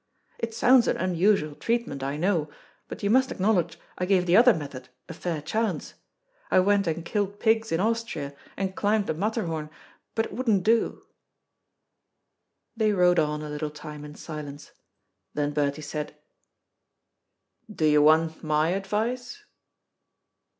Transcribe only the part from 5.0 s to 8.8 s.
a fair chance. I went and killed pigs in Austria, and